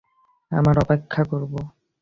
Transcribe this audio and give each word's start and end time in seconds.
আমরা 0.51 0.79
অপেক্ষা 0.81 1.21
করব। 1.23 1.53